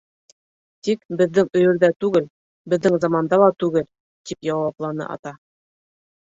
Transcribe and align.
Тик 0.85 1.01
беҙҙең 1.19 1.51
өйөрҙә 1.59 1.89
түгел, 2.03 2.25
беҙҙең 2.75 2.97
заманда 3.05 3.39
ла 3.45 3.51
түгел,— 3.65 3.87
тип 4.31 4.49
яуапланы 4.51 5.07
Ата. 5.19 5.37